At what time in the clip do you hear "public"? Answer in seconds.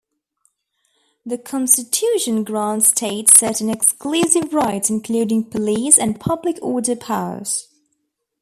6.19-6.57